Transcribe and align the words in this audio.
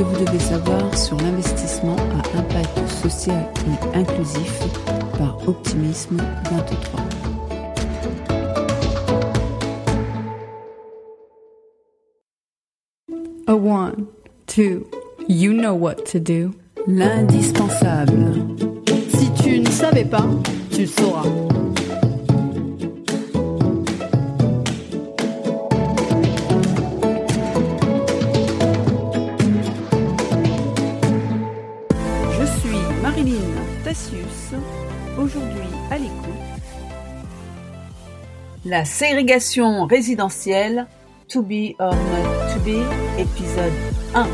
que 0.00 0.04
vous 0.04 0.24
devez 0.24 0.38
savoir 0.38 0.96
sur 0.96 1.18
l'investissement 1.18 1.96
à 1.96 2.38
impact 2.38 2.88
social 3.02 3.44
et 3.66 3.98
inclusif 3.98 4.60
par 5.18 5.36
Optimisme 5.46 6.16
23. 6.50 7.00
A 13.46 13.54
one, 13.54 14.06
two, 14.46 14.86
you 15.28 15.52
know 15.52 15.74
what 15.74 16.06
to 16.06 16.18
do. 16.18 16.54
L'indispensable. 16.86 18.36
Si 19.08 19.30
tu 19.42 19.60
ne 19.60 19.68
savais 19.68 20.06
pas, 20.06 20.24
tu 20.72 20.82
le 20.82 20.86
sauras. 20.86 21.59
Marilyn 33.10 33.40
Tassius, 33.82 34.54
aujourd'hui 35.18 35.68
à 35.90 35.98
l'écoute. 35.98 36.14
La 38.64 38.84
ségrégation 38.84 39.84
résidentielle, 39.86 40.86
To 41.26 41.42
Be 41.42 41.74
or 41.80 41.92
Not 41.92 42.54
To 42.54 42.60
Be, 42.60 42.84
épisode 43.18 43.72
1. 44.14 44.28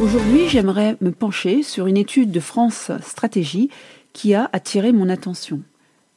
Aujourd'hui, 0.00 0.48
j'aimerais 0.48 0.96
me 1.02 1.12
pencher 1.12 1.62
sur 1.62 1.86
une 1.86 1.98
étude 1.98 2.30
de 2.30 2.40
France 2.40 2.90
Stratégie 3.02 3.68
qui 4.14 4.32
a 4.32 4.48
attiré 4.54 4.92
mon 4.92 5.10
attention. 5.10 5.60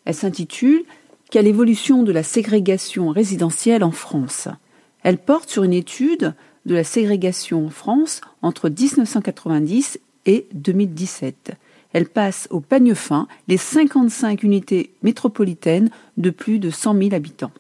Elle 0.06 0.16
s'intitule 0.16 0.84
Quelle 1.32 1.48
évolution 1.48 2.04
de 2.04 2.14
la 2.14 2.24
ségrégation 2.24 3.10
résidentielle 3.10 3.84
en 3.84 3.92
France? 3.92 4.48
Elle 5.04 5.18
porte 5.18 5.50
sur 5.50 5.64
une 5.64 5.74
étude 5.74 6.34
de 6.68 6.76
la 6.76 6.84
ségrégation 6.84 7.66
en 7.66 7.70
France 7.70 8.22
entre 8.44 8.70
1990 8.70 10.00
et 10.26 10.46
2017. 10.54 11.54
Elle 11.94 12.08
passe 12.08 12.48
au 12.52 12.60
peigne 12.60 12.94
fin 12.94 13.28
les 13.48 13.58
55 13.58 14.44
unités 14.44 14.92
métropolitaines 15.02 15.90
de 16.18 16.30
plus 16.30 16.60
de 16.60 16.70
100 16.70 17.00
000 17.00 17.14
habitants. 17.16 17.54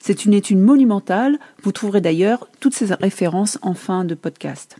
C'est 0.00 0.24
une 0.24 0.34
étude 0.34 0.58
monumentale, 0.58 1.38
vous 1.62 1.72
trouverez 1.72 2.00
d'ailleurs 2.00 2.48
toutes 2.58 2.74
ces 2.74 2.92
références 2.92 3.58
en 3.62 3.74
fin 3.74 4.04
de 4.04 4.14
podcast. 4.14 4.76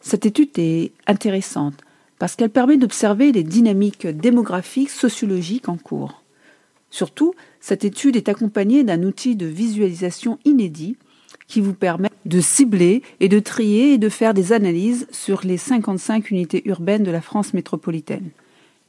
Cette 0.00 0.26
étude 0.26 0.56
est 0.58 0.92
intéressante 1.06 1.74
parce 2.18 2.36
qu'elle 2.36 2.50
permet 2.50 2.76
d'observer 2.76 3.32
les 3.32 3.42
dynamiques 3.42 4.06
démographiques, 4.06 4.90
sociologiques 4.90 5.68
en 5.68 5.76
cours. 5.76 6.22
Surtout, 6.90 7.34
cette 7.60 7.84
étude 7.84 8.16
est 8.16 8.28
accompagnée 8.28 8.84
d'un 8.84 9.02
outil 9.02 9.34
de 9.34 9.46
visualisation 9.46 10.38
inédit 10.44 10.96
qui 11.46 11.60
vous 11.60 11.74
permet 11.74 12.10
de 12.26 12.40
cibler 12.40 13.02
et 13.20 13.28
de 13.28 13.38
trier 13.38 13.94
et 13.94 13.98
de 13.98 14.08
faire 14.08 14.34
des 14.34 14.52
analyses 14.52 15.06
sur 15.10 15.40
les 15.44 15.56
55 15.56 16.30
unités 16.30 16.62
urbaines 16.66 17.04
de 17.04 17.10
la 17.10 17.20
France 17.20 17.54
métropolitaine. 17.54 18.30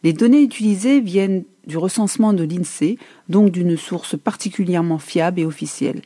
Les 0.03 0.13
données 0.13 0.41
utilisées 0.41 1.01
viennent 1.01 1.43
du 1.67 1.77
recensement 1.77 2.33
de 2.33 2.43
l'INSEE, 2.43 2.97
donc 3.27 3.51
d'une 3.51 3.77
source 3.77 4.17
particulièrement 4.17 4.97
fiable 4.97 5.41
et 5.41 5.45
officielle. 5.45 6.01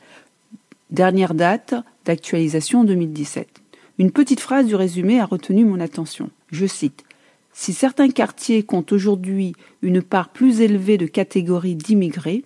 Dernière 0.90 1.34
date 1.34 1.74
d'actualisation 2.04 2.84
2017. 2.84 3.48
Une 3.98 4.10
petite 4.10 4.40
phrase 4.40 4.66
du 4.66 4.74
résumé 4.74 5.20
a 5.20 5.26
retenu 5.26 5.64
mon 5.64 5.80
attention. 5.80 6.30
Je 6.50 6.66
cite 6.66 7.04
Si 7.52 7.72
certains 7.72 8.10
quartiers 8.10 8.64
comptent 8.64 8.92
aujourd'hui 8.92 9.54
une 9.82 10.02
part 10.02 10.28
plus 10.28 10.60
élevée 10.60 10.98
de 10.98 11.06
catégories 11.06 11.76
d'immigrés 11.76 12.44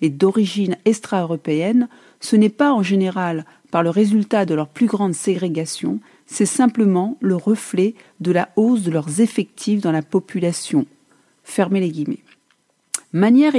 et 0.00 0.10
d'origine 0.10 0.76
extra-européenne, 0.84 1.88
ce 2.20 2.36
n'est 2.36 2.48
pas 2.48 2.72
en 2.72 2.82
général 2.82 3.44
par 3.70 3.82
le 3.82 3.90
résultat 3.90 4.46
de 4.46 4.54
leur 4.54 4.68
plus 4.68 4.86
grande 4.86 5.14
ségrégation, 5.14 6.00
c'est 6.26 6.46
simplement 6.46 7.16
le 7.20 7.36
reflet 7.36 7.94
de 8.20 8.32
la 8.32 8.48
hausse 8.56 8.82
de 8.82 8.90
leurs 8.90 9.20
effectifs 9.20 9.80
dans 9.80 9.92
la 9.92 10.02
population. 10.02 10.86
Fermez 11.44 11.80
les 11.80 11.90
guillemets. 11.90 12.22
Manière 13.12 13.54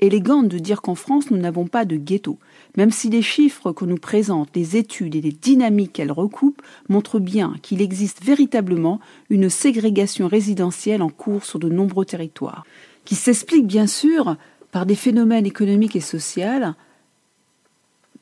élégante 0.00 0.48
de 0.48 0.58
dire 0.58 0.82
qu'en 0.82 0.94
France, 0.94 1.30
nous 1.30 1.36
n'avons 1.36 1.66
pas 1.66 1.84
de 1.84 1.96
ghetto, 1.96 2.38
même 2.76 2.90
si 2.90 3.08
les 3.08 3.22
chiffres 3.22 3.72
que 3.72 3.84
nous 3.84 3.96
présentent 3.96 4.54
les 4.54 4.76
études 4.76 5.14
et 5.14 5.20
les 5.20 5.32
dynamiques 5.32 5.94
qu'elles 5.94 6.12
recoupent 6.12 6.62
montrent 6.88 7.20
bien 7.20 7.54
qu'il 7.62 7.80
existe 7.80 8.24
véritablement 8.24 9.00
une 9.30 9.50
ségrégation 9.50 10.28
résidentielle 10.28 11.02
en 11.02 11.10
cours 11.10 11.44
sur 11.44 11.58
de 11.58 11.68
nombreux 11.68 12.04
territoires, 12.04 12.64
qui 13.04 13.14
s'explique 13.14 13.66
bien 13.66 13.86
sûr 13.86 14.36
par 14.76 14.84
des 14.84 14.94
phénomènes 14.94 15.46
économiques 15.46 15.96
et 15.96 16.02
sociaux, 16.02 16.74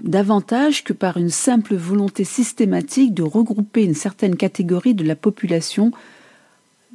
davantage 0.00 0.84
que 0.84 0.92
par 0.92 1.16
une 1.16 1.30
simple 1.30 1.74
volonté 1.74 2.22
systématique 2.22 3.12
de 3.12 3.24
regrouper 3.24 3.82
une 3.82 3.96
certaine 3.96 4.36
catégorie 4.36 4.94
de 4.94 5.02
la 5.02 5.16
population 5.16 5.90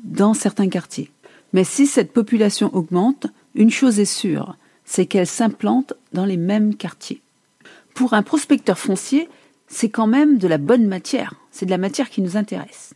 dans 0.01 0.33
certains 0.33 0.69
quartiers. 0.69 1.11
Mais 1.51 1.65
si 1.65 1.87
cette 1.87 2.13
population 2.13 2.73
augmente, 2.73 3.27
une 3.53 3.69
chose 3.69 3.99
est 3.99 4.05
sûre, 4.05 4.55
c'est 4.85 5.07
qu'elle 5.07 5.27
s'implante 5.27 5.91
dans 6.13 6.25
les 6.25 6.37
mêmes 6.37 6.73
quartiers. 6.73 7.21
Pour 7.93 8.13
un 8.13 8.23
prospecteur 8.23 8.79
foncier, 8.79 9.27
c'est 9.67 9.89
quand 9.89 10.07
même 10.07 10.37
de 10.37 10.47
la 10.47 10.57
bonne 10.57 10.87
matière, 10.87 11.33
c'est 11.51 11.65
de 11.65 11.71
la 11.71 11.77
matière 11.77 12.09
qui 12.09 12.21
nous 12.21 12.37
intéresse. 12.37 12.93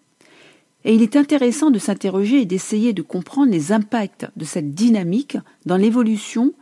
Et 0.86 0.94
il 0.94 1.02
est 1.02 1.16
intéressant 1.16 1.72
de 1.72 1.80
s'interroger 1.80 2.42
et 2.42 2.46
d'essayer 2.46 2.94
de 2.94 3.02
comprendre 3.02 3.52
les 3.52 3.72
impacts 3.72 4.28
de 4.36 4.46
cette 4.46 4.74
dynamique 4.74 5.38
dans 5.66 5.78
l'évolution 5.78 6.54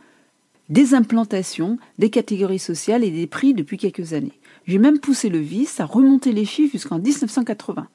des 0.68 0.94
implantations, 0.94 1.78
des 1.98 2.10
catégories 2.10 2.58
sociales 2.58 3.04
et 3.04 3.10
des 3.10 3.26
prix 3.26 3.52
depuis 3.52 3.78
quelques 3.78 4.12
années. 4.12 4.38
J'ai 4.66 4.78
même 4.78 5.00
poussé 5.00 5.28
le 5.28 5.38
vice 5.38 5.80
à 5.80 5.84
remonter 5.84 6.32
les 6.32 6.44
chiffres 6.44 6.72
jusqu'en 6.72 6.98
1980. 6.98 7.88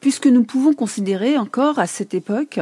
Puisque 0.00 0.28
nous 0.28 0.44
pouvons 0.44 0.72
considérer 0.72 1.36
encore 1.36 1.80
à 1.80 1.88
cette 1.88 2.14
époque 2.14 2.60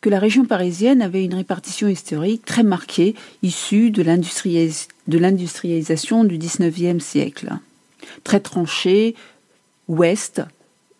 que 0.00 0.10
la 0.10 0.20
région 0.20 0.44
parisienne 0.44 1.02
avait 1.02 1.24
une 1.24 1.34
répartition 1.34 1.88
historique 1.88 2.44
très 2.44 2.62
marquée, 2.62 3.16
issue 3.42 3.90
de 3.90 4.02
l'industrialisation 4.02 6.22
du 6.24 6.38
XIXe 6.38 7.02
siècle. 7.02 7.52
Très 8.22 8.40
tranchée, 8.40 9.16
ouest, 9.88 10.42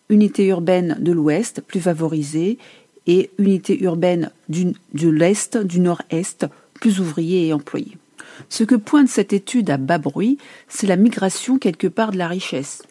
unité 0.09 0.45
urbaine 0.47 0.97
de 0.99 1.11
l'ouest, 1.11 1.61
plus 1.61 1.81
favorisée, 1.81 2.57
et 3.07 3.29
unité 3.37 3.81
urbaine 3.83 4.31
du, 4.49 4.73
de 4.93 5.09
l'est, 5.09 5.57
du 5.57 5.79
nord-est, 5.79 6.47
plus 6.73 6.99
ouvriers 6.99 7.47
et 7.47 7.53
employés. 7.53 7.97
Ce 8.49 8.63
que 8.63 8.75
pointe 8.75 9.07
cette 9.07 9.33
étude 9.33 9.69
à 9.69 9.77
bas 9.77 9.97
bruit, 9.97 10.37
c'est 10.67 10.87
la 10.87 10.95
migration 10.95 11.57
quelque 11.57 11.87
part 11.87 12.11
de 12.11 12.17
la 12.17 12.27
richesse, 12.27 12.83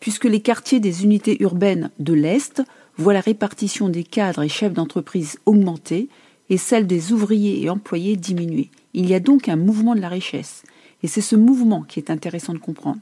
puisque 0.00 0.24
les 0.24 0.40
quartiers 0.40 0.80
des 0.80 1.04
unités 1.04 1.42
urbaines 1.42 1.90
de 1.98 2.12
l'Est 2.12 2.62
voient 2.96 3.14
la 3.14 3.20
répartition 3.20 3.88
des 3.88 4.04
cadres 4.04 4.42
et 4.42 4.48
chefs 4.48 4.74
d'entreprise 4.74 5.38
augmenter 5.46 6.08
et 6.50 6.58
celle 6.58 6.86
des 6.86 7.12
ouvriers 7.12 7.62
et 7.62 7.70
employés 7.70 8.16
diminuer. 8.16 8.70
Il 8.92 9.08
y 9.08 9.14
a 9.14 9.20
donc 9.20 9.48
un 9.48 9.56
mouvement 9.56 9.94
de 9.94 10.00
la 10.00 10.08
richesse, 10.08 10.64
et 11.02 11.06
c'est 11.06 11.20
ce 11.20 11.36
mouvement 11.36 11.82
qui 11.82 12.00
est 12.00 12.10
intéressant 12.10 12.52
de 12.52 12.58
comprendre. 12.58 13.00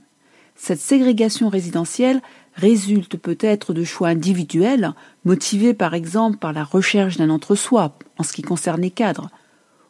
Cette 0.58 0.80
ségrégation 0.80 1.48
résidentielle 1.48 2.20
résulte 2.54 3.16
peut-être 3.16 3.72
de 3.72 3.84
choix 3.84 4.08
individuels, 4.08 4.92
motivés 5.24 5.72
par 5.72 5.94
exemple 5.94 6.36
par 6.36 6.52
la 6.52 6.64
recherche 6.64 7.16
d'un 7.16 7.30
entre-soi 7.30 7.96
en 8.18 8.24
ce 8.24 8.32
qui 8.32 8.42
concerne 8.42 8.82
les 8.82 8.90
cadres, 8.90 9.30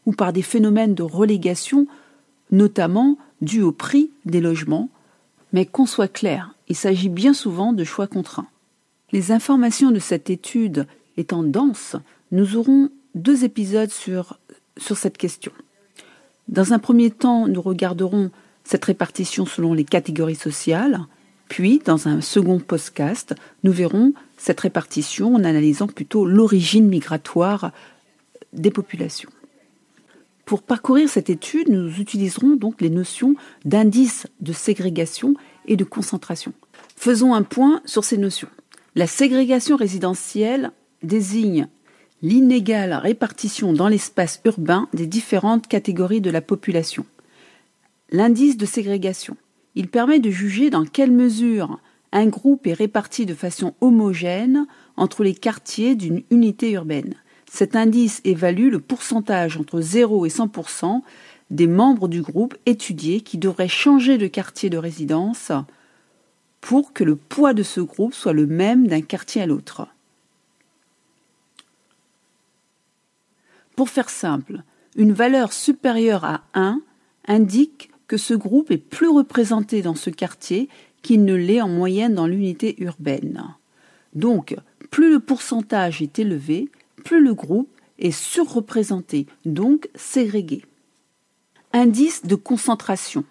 ou 0.07 0.13
par 0.13 0.33
des 0.33 0.43
phénomènes 0.43 0.95
de 0.95 1.03
relégation, 1.03 1.87
notamment 2.53 3.17
dus 3.41 3.63
au 3.63 3.73
prix 3.73 4.11
des 4.27 4.41
logements, 4.41 4.91
mais 5.53 5.65
qu'on 5.65 5.87
soit 5.87 6.13
clair, 6.13 6.55
il 6.69 6.77
s'agit 6.77 7.09
bien 7.09 7.33
souvent 7.33 7.73
de 7.73 7.83
choix 7.83 8.07
contraints. 8.07 8.49
Les 9.11 9.33
informations 9.33 9.91
de 9.91 9.99
cette 9.99 10.29
étude 10.29 10.87
étant 11.17 11.43
denses, 11.43 11.97
nous 12.31 12.57
aurons 12.57 12.91
deux 13.15 13.45
épisodes 13.45 13.91
sur, 13.91 14.39
cette 14.77 15.17
question. 15.17 15.53
Dans 16.49 16.75
un 16.75 16.79
premier 16.79 17.11
temps, 17.11 17.49
nous 17.49 17.63
regarderons 17.63 18.31
cette 18.69 18.85
répartition 18.85 19.47
selon 19.47 19.73
les 19.73 19.87
catégories 19.87 20.35
sociales, 20.35 21.01
puis 21.49 21.81
dans 21.83 22.07
un 22.07 22.21
second 22.21 22.61
podcast, 22.61 23.35
nous 23.65 23.73
verrons 23.73 24.13
cette 24.37 24.61
répartition 24.61 25.35
en 25.35 25.43
analysant 25.43 25.87
plutôt 25.87 26.27
l'origine 26.27 26.87
migratoire 26.87 27.73
des 28.53 28.71
populations. 28.71 29.31
Pour 30.45 30.61
parcourir 30.61 31.09
cette 31.09 31.31
étude, 31.31 31.71
nous 31.71 31.99
utiliserons 31.99 32.57
donc 32.57 32.83
les 32.83 32.91
notions 32.91 33.37
d'indice 33.65 34.27
de 34.43 34.53
ségrégation 34.53 35.33
et 35.67 35.77
de 35.77 35.85
concentration. 35.85 36.53
Faisons 36.95 37.33
un 37.33 37.45
point 37.45 37.81
sur 37.87 38.05
ces 38.05 38.19
notions. 38.19 38.49
La 38.95 39.07
ségrégation 39.07 39.77
résidentielle 39.77 40.73
désigne 41.03 41.69
l'inégale 42.21 42.93
répartition 42.93 43.73
dans 43.73 43.89
l'espace 43.89 44.43
urbain 44.45 44.89
des 44.93 45.07
différentes 45.07 45.69
catégories 45.69 46.21
de 46.21 46.31
la 46.31 46.43
population. 46.43 47.07
L'indice 48.11 48.57
de 48.57 48.65
ségrégation. 48.65 49.37
Il 49.75 49.89
permet 49.89 50.19
de 50.19 50.31
juger 50.31 50.71
dans 50.71 50.85
quelle 50.87 51.13
mesure 51.13 51.79
un 52.11 52.27
groupe 52.27 52.67
est 52.67 52.73
réparti 52.73 53.27
de 53.27 53.35
façon 53.35 53.75
homogène 53.83 54.67
entre 54.97 55.23
les 55.23 55.35
quartiers 55.35 55.95
d'une 55.95 56.23
unité 56.31 56.71
urbaine. 56.71 57.15
Cet 57.51 57.77
indice 57.77 58.23
évalue 58.25 58.71
le 58.71 58.81
pourcentage 58.81 59.59
entre 59.59 59.83
0 59.83 60.25
et 60.25 60.31
100% 60.31 61.03
des 61.51 61.67
membres 61.67 62.09
du 62.09 62.23
groupe 62.23 62.57
étudiés 62.65 63.21
qui 63.21 63.37
devraient 63.37 63.69
changer 63.69 64.17
de 64.17 64.27
quartier 64.27 64.71
de 64.71 64.79
résidence 64.79 65.53
pour 66.63 66.95
que 66.95 67.05
le 67.05 67.17
poids 67.17 67.53
de 67.53 67.63
ce 67.63 67.81
groupe 67.81 68.15
soit 68.15 68.33
le 68.33 68.47
même 68.47 68.87
d'un 68.87 69.03
quartier 69.03 69.43
à 69.43 69.47
l'autre. 69.47 69.87
Pour 73.77 73.91
faire 73.91 74.11
simple, 74.11 74.63
une 74.97 75.13
valeur 75.13 75.53
supérieure 75.53 76.25
à 76.25 76.43
1 76.55 76.81
indique 77.29 77.91
que 78.09 78.17
ce 78.17 78.35
groupe 78.35 78.71
est 78.71 78.79
plus 78.79 79.09
représenté 79.09 79.83
dans 79.83 79.95
ce 79.95 80.11
quartier 80.11 80.69
qu'il 81.03 81.25
ne 81.25 81.35
l'est 81.35 81.61
en 81.61 81.69
moyenne 81.69 82.15
dans 82.15 82.27
l'unité 82.27 82.75
urbaine. 82.83 83.45
Donc, 84.15 84.57
plus 84.91 85.13
le 85.13 85.21
pourcentage 85.21 86.03
est 86.03 86.19
élevé, 86.19 86.69
plus 87.05 87.23
le 87.23 87.35
groupe 87.35 87.69
est 87.99 88.11
surreprésenté, 88.11 89.27
donc 89.45 89.89
ségrégué. 89.95 90.63
Indice 91.73 92.25
de 92.25 92.35
concentration. 92.35 93.25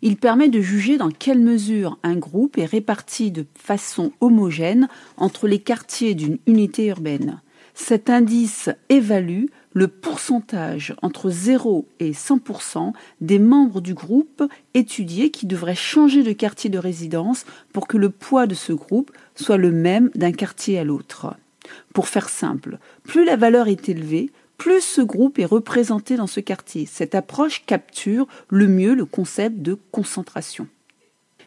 Il 0.00 0.16
permet 0.16 0.48
de 0.48 0.60
juger 0.60 0.96
dans 0.96 1.10
quelle 1.10 1.40
mesure 1.40 1.98
un 2.02 2.14
groupe 2.14 2.58
est 2.58 2.66
réparti 2.66 3.30
de 3.30 3.46
façon 3.54 4.12
homogène 4.20 4.88
entre 5.16 5.48
les 5.48 5.58
quartiers 5.58 6.14
d'une 6.14 6.38
unité 6.46 6.86
urbaine. 6.86 7.40
Cet 7.74 8.08
indice 8.08 8.70
évalue 8.88 9.46
le 9.74 9.88
pourcentage 9.88 10.94
entre 11.02 11.28
0 11.30 11.86
et 12.00 12.12
100% 12.12 12.92
des 13.20 13.38
membres 13.38 13.80
du 13.80 13.92
groupe 13.92 14.42
étudié 14.72 15.30
qui 15.30 15.46
devraient 15.46 15.74
changer 15.74 16.22
de 16.22 16.32
quartier 16.32 16.70
de 16.70 16.78
résidence 16.78 17.44
pour 17.72 17.86
que 17.86 17.98
le 17.98 18.08
poids 18.08 18.46
de 18.46 18.54
ce 18.54 18.72
groupe 18.72 19.10
soit 19.34 19.58
le 19.58 19.72
même 19.72 20.10
d'un 20.14 20.32
quartier 20.32 20.78
à 20.78 20.84
l'autre. 20.84 21.34
Pour 21.92 22.08
faire 22.08 22.28
simple, 22.28 22.78
plus 23.02 23.24
la 23.24 23.36
valeur 23.36 23.68
est 23.68 23.88
élevée, 23.88 24.30
plus 24.58 24.80
ce 24.80 25.00
groupe 25.00 25.38
est 25.38 25.44
représenté 25.44 26.16
dans 26.16 26.28
ce 26.28 26.40
quartier. 26.40 26.86
Cette 26.86 27.14
approche 27.14 27.64
capture 27.66 28.26
le 28.48 28.68
mieux 28.68 28.94
le 28.94 29.04
concept 29.04 29.60
de 29.60 29.76
concentration. 29.90 30.68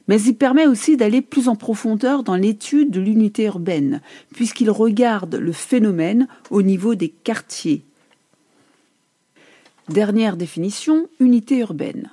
Mais 0.09 0.21
il 0.21 0.35
permet 0.35 0.67
aussi 0.67 0.97
d'aller 0.97 1.21
plus 1.21 1.47
en 1.47 1.55
profondeur 1.55 2.23
dans 2.23 2.35
l'étude 2.35 2.91
de 2.91 3.01
l'unité 3.01 3.45
urbaine, 3.45 4.01
puisqu'il 4.33 4.69
regarde 4.69 5.35
le 5.35 5.51
phénomène 5.51 6.27
au 6.49 6.61
niveau 6.61 6.95
des 6.95 7.09
quartiers. 7.09 7.83
Dernière 9.89 10.35
définition, 10.35 11.07
unité 11.21 11.59
urbaine. 11.59 12.11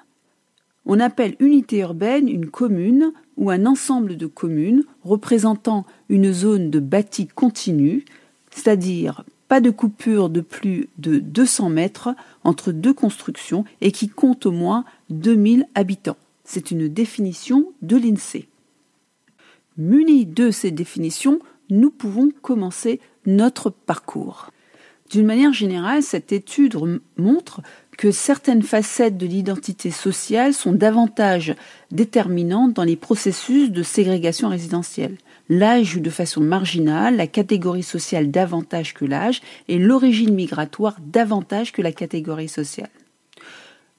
On 0.86 1.00
appelle 1.00 1.34
unité 1.40 1.78
urbaine 1.78 2.28
une 2.28 2.46
commune 2.46 3.12
ou 3.36 3.50
un 3.50 3.66
ensemble 3.66 4.16
de 4.16 4.26
communes 4.26 4.84
représentant 5.02 5.84
une 6.08 6.32
zone 6.32 6.70
de 6.70 6.78
bâti 6.78 7.26
continu, 7.26 8.04
c'est-à-dire 8.52 9.24
pas 9.48 9.60
de 9.60 9.70
coupure 9.70 10.30
de 10.30 10.40
plus 10.40 10.88
de 10.98 11.18
200 11.18 11.68
mètres 11.68 12.10
entre 12.44 12.70
deux 12.70 12.94
constructions 12.94 13.64
et 13.80 13.90
qui 13.90 14.08
compte 14.08 14.46
au 14.46 14.52
moins 14.52 14.84
2000 15.10 15.66
habitants. 15.74 16.16
C'est 16.44 16.70
une 16.70 16.86
définition 16.86 17.72
de 17.82 17.96
l'INSEE. 17.96 18.46
Munis 19.78 20.26
de 20.26 20.52
ces 20.52 20.70
définitions, 20.70 21.40
nous 21.70 21.90
pouvons 21.90 22.28
commencer 22.40 23.00
notre 23.26 23.70
parcours. 23.70 24.50
D'une 25.10 25.26
manière 25.26 25.52
générale, 25.52 26.02
cette 26.02 26.32
étude 26.32 26.76
montre 27.16 27.60
que 27.96 28.10
certaines 28.10 28.62
facettes 28.62 29.16
de 29.16 29.26
l'identité 29.26 29.90
sociale 29.90 30.54
sont 30.54 30.72
davantage 30.72 31.54
déterminantes 31.90 32.72
dans 32.72 32.84
les 32.84 32.96
processus 32.96 33.70
de 33.70 33.82
ségrégation 33.82 34.48
résidentielle. 34.48 35.16
L'âge 35.48 35.86
joue 35.86 36.00
de 36.00 36.10
façon 36.10 36.40
marginale, 36.40 37.16
la 37.16 37.26
catégorie 37.26 37.82
sociale 37.82 38.30
davantage 38.30 38.94
que 38.94 39.04
l'âge 39.04 39.42
et 39.68 39.78
l'origine 39.78 40.34
migratoire 40.34 40.96
davantage 41.00 41.72
que 41.72 41.82
la 41.82 41.92
catégorie 41.92 42.48
sociale. 42.48 42.90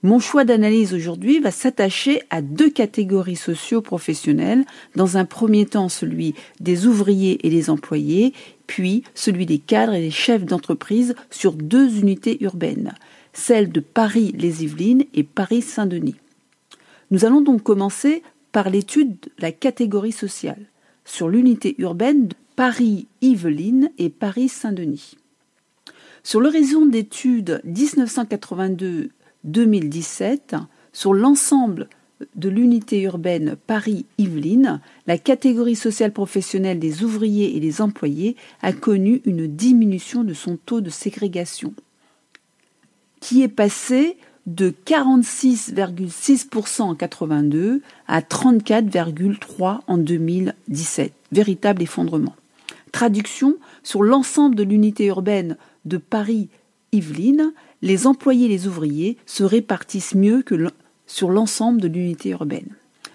Mon 0.05 0.19
choix 0.19 0.43
d'analyse 0.43 0.93
aujourd'hui 0.93 1.39
va 1.39 1.49
s'attacher 1.49 2.21
à 2.29 2.41
deux 2.41 2.69
catégories 2.69 3.35
socio-professionnelles, 3.35 4.63
dans 4.95 5.17
un 5.17 5.25
premier 5.25 5.65
temps 5.65 5.89
celui 5.89 6.35
des 6.59 6.85
ouvriers 6.85 7.39
et 7.45 7.49
des 7.49 7.71
employés, 7.71 8.33
puis 8.67 9.03
celui 9.13 9.45
des 9.45 9.59
cadres 9.59 9.93
et 9.93 10.01
des 10.01 10.11
chefs 10.11 10.45
d'entreprise 10.45 11.15
sur 11.29 11.53
deux 11.53 11.99
unités 11.99 12.43
urbaines, 12.43 12.93
celles 13.33 13.71
de 13.71 13.79
Paris-les-Yvelines 13.79 15.05
et 15.13 15.23
Paris-Saint-Denis. 15.23 16.15
Nous 17.11 17.25
allons 17.25 17.41
donc 17.41 17.61
commencer 17.63 18.23
par 18.51 18.69
l'étude 18.69 19.19
de 19.19 19.29
la 19.39 19.51
catégorie 19.51 20.11
sociale 20.11 20.65
sur 21.03 21.29
l'unité 21.29 21.75
urbaine 21.77 22.29
de 22.29 22.35
Paris-Yvelines 22.55 23.91
et 23.97 24.09
Paris-Saint-Denis. 24.09 25.17
Sur 26.23 26.41
l'horizon 26.41 26.85
d'études 26.85 27.61
1982-2017, 27.67 30.59
sur 30.93 31.13
l'ensemble 31.13 31.89
de 32.35 32.49
l'unité 32.49 33.01
urbaine 33.01 33.55
Paris-Yvelines, 33.67 34.79
la 35.07 35.17
catégorie 35.17 35.75
sociale 35.75 36.11
professionnelle 36.11 36.79
des 36.79 37.03
ouvriers 37.03 37.55
et 37.55 37.59
des 37.59 37.81
employés 37.81 38.35
a 38.61 38.71
connu 38.73 39.21
une 39.25 39.47
diminution 39.47 40.23
de 40.23 40.33
son 40.33 40.57
taux 40.57 40.81
de 40.81 40.89
ségrégation, 40.89 41.73
qui 43.19 43.41
est 43.41 43.47
passé 43.47 44.17
de 44.45 44.73
46,6% 44.85 46.81
en 46.83 46.95
82 46.95 47.81
à 48.07 48.21
34,3% 48.21 49.79
en 49.87 49.97
2017. 49.97 51.11
Véritable 51.31 51.81
effondrement. 51.81 52.35
Traduction, 52.91 53.57
sur 53.83 54.03
l'ensemble 54.03 54.55
de 54.55 54.63
l'unité 54.63 55.05
urbaine 55.05 55.57
de 55.85 55.97
Paris-Yvelines, 55.97 57.53
les 57.81 58.07
employés 58.07 58.45
et 58.45 58.49
les 58.49 58.67
ouvriers 58.67 59.17
se 59.25 59.43
répartissent 59.43 60.15
mieux 60.15 60.43
que 60.43 60.55
sur 61.07 61.29
l'ensemble 61.29 61.81
de 61.81 61.87
l'unité 61.87 62.29
urbaine. 62.29 62.69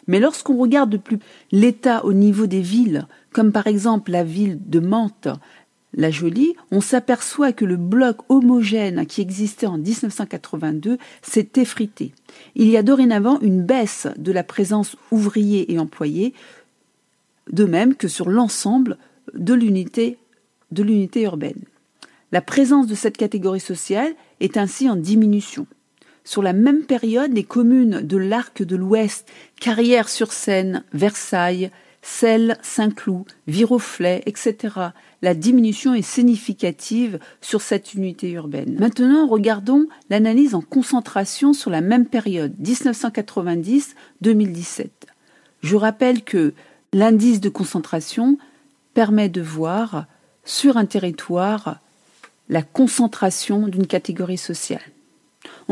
Mais 0.06 0.20
lorsqu'on 0.20 0.56
regarde 0.56 0.90
de 0.90 0.96
plus 0.96 1.19
l'État 1.52 2.04
au 2.04 2.12
niveau 2.12 2.46
des 2.46 2.60
villes, 2.60 3.06
comme 3.32 3.52
par 3.52 3.66
exemple 3.66 4.10
la 4.10 4.25
ville 4.25 4.58
de 4.66 4.81
Mantes, 4.81 5.28
la 5.94 6.10
Jolie, 6.10 6.54
on 6.70 6.81
s'aperçoit 6.81 7.52
que 7.52 7.64
le 7.64 7.76
bloc 7.76 8.19
homogène 8.28 9.06
qui 9.06 9.20
existait 9.20 9.66
en 9.66 9.78
1982 9.78 10.98
s'est 11.22 11.50
effrité. 11.56 12.12
Il 12.54 12.69
y 12.69 12.76
a 12.76 12.82
dorénavant 12.82 13.40
une 13.40 13.62
baisse 13.62 14.06
de 14.16 14.31
la 14.31 14.44
présence 14.44 14.96
ouvrier 15.10 15.72
et 15.72 15.78
employés, 15.78 16.32
de 17.52 17.64
même 17.64 17.96
que 17.96 18.08
sur 18.08 18.28
l'ensemble 18.31 18.98
de 19.34 19.54
l'unité 19.54 20.16
urbaine. 21.22 21.64
La 22.32 22.40
présence 22.40 22.87
de 22.87 22.94
cette 22.94 23.16
catégorie 23.16 23.60
sociale 23.60 24.14
est 24.38 24.56
ainsi 24.56 24.88
en 24.88 24.94
diminution. 24.94 25.66
Sur 26.30 26.44
la 26.44 26.52
même 26.52 26.84
période, 26.84 27.32
les 27.32 27.42
communes 27.42 28.02
de 28.02 28.16
l'Arc 28.16 28.62
de 28.62 28.76
l'Ouest, 28.76 29.28
Carrière-sur-Seine, 29.58 30.84
Versailles, 30.92 31.72
Celles, 32.02 32.56
Saint-Cloud, 32.62 33.25
Viroflay, 33.49 34.22
etc. 34.26 34.76
La 35.22 35.34
diminution 35.34 35.92
est 35.92 36.02
significative 36.02 37.18
sur 37.40 37.62
cette 37.62 37.94
unité 37.94 38.30
urbaine. 38.30 38.76
Maintenant, 38.78 39.26
regardons 39.26 39.87
l'analyse 40.08 40.54
en 40.54 40.60
concentration 40.60 41.52
sur 41.52 41.68
la 41.68 41.80
même 41.80 42.06
période, 42.06 42.54
1990-2017. 42.62 44.87
Je 45.62 45.75
rappelle 45.75 46.22
que 46.22 46.54
l'indice 46.92 47.40
de 47.40 47.49
concentration 47.49 48.38
permet 48.94 49.30
de 49.30 49.42
voir 49.42 50.06
sur 50.44 50.76
un 50.76 50.87
territoire 50.87 51.80
la 52.49 52.62
concentration 52.62 53.66
d'une 53.66 53.88
catégorie 53.88 54.38
sociale. 54.38 54.92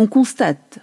On 0.00 0.06
constate 0.06 0.78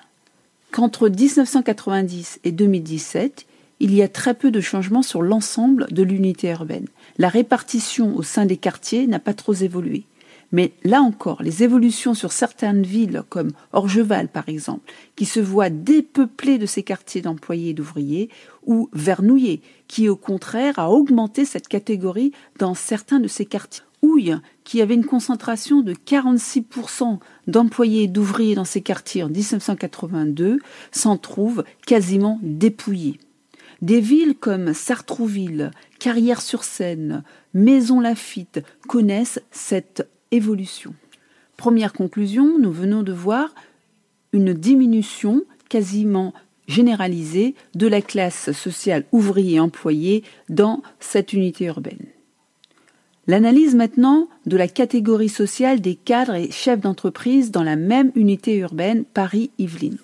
qu'entre 0.72 1.08
1990 1.08 2.42
et 2.44 2.52
2017, 2.52 3.46
il 3.80 3.94
y 3.94 4.02
a 4.02 4.10
très 4.10 4.34
peu 4.34 4.52
de 4.52 4.60
changements 4.60 5.04
sur 5.04 5.22
l'ensemble 5.22 5.88
de 5.90 6.04
l'unité 6.04 6.50
urbaine. 6.50 6.88
La 7.18 7.30
répartition 7.30 8.14
au 8.18 8.24
sein 8.24 8.46
des 8.46 8.58
quartiers 8.58 9.08
n'a 9.08 9.20
pas 9.20 9.34
trop 9.34 9.54
évolué. 9.54 10.04
Mais 10.52 10.74
là 10.84 11.00
encore, 11.00 11.42
les 11.44 11.64
évolutions 11.64 12.14
sur 12.14 12.34
certaines 12.34 12.84
villes, 12.84 13.24
comme 13.30 13.52
Orgeval 13.72 14.28
par 14.28 14.50
exemple, 14.50 14.92
qui 15.16 15.24
se 15.24 15.40
voient 15.40 15.70
dépeuplées 15.70 16.58
de 16.58 16.66
ces 16.66 16.84
quartiers 16.84 17.22
d'employés 17.22 17.70
et 17.70 17.74
d'ouvriers, 17.74 18.28
ou 18.66 18.90
Vernouillet, 18.92 19.62
qui 19.88 20.10
au 20.10 20.18
contraire 20.18 20.78
a 20.78 20.92
augmenté 20.92 21.46
cette 21.46 21.70
catégorie 21.70 22.34
dans 22.60 22.76
certains 22.76 23.22
de 23.22 23.30
ces 23.30 23.46
quartiers. 23.46 23.86
Qui 24.64 24.82
avait 24.82 24.96
une 24.96 25.06
concentration 25.06 25.82
de 25.82 25.94
46% 25.94 27.20
d'employés 27.48 28.04
et 28.04 28.08
d'ouvriers 28.08 28.56
dans 28.56 28.66
ces 28.66 28.82
quartiers 28.82 29.24
en 29.24 29.30
1982, 29.30 30.60
s'en 30.92 31.18
trouve 31.18 31.64
quasiment 31.86 32.40
dépouillée. 32.42 33.20
Des 33.82 34.00
villes 34.00 34.36
comme 34.36 34.74
Sartrouville, 34.74 35.72
Carrière-sur-Seine, 36.00 37.24
Maison-Lafitte 37.54 38.64
connaissent 38.88 39.42
cette 39.52 40.10
évolution. 40.32 40.94
Première 41.58 41.94
conclusion, 41.94 42.58
nous 42.58 42.72
venons 42.72 43.04
de 43.04 43.14
voir 43.14 43.54
une 44.34 44.54
diminution 44.54 45.44
quasiment 45.70 46.34
généralisée 46.68 47.54
de 47.76 47.88
la 47.88 48.02
classe 48.02 48.52
sociale 48.52 49.06
ouvrier-employé 49.12 50.24
dans 50.50 50.82
cette 51.00 51.34
unité 51.34 51.66
urbaine. 51.66 52.15
L'analyse 53.28 53.74
maintenant 53.74 54.28
de 54.46 54.56
la 54.56 54.68
catégorie 54.68 55.30
sociale 55.30 55.82
des 55.82 55.96
cadres 55.96 56.36
et 56.36 56.52
chefs 56.52 56.82
d'entreprise 56.82 57.50
dans 57.50 57.64
la 57.64 57.76
même 57.76 58.12
unité 58.16 58.56
urbaine 58.58 59.04
Paris-Yvelines. 59.04 59.98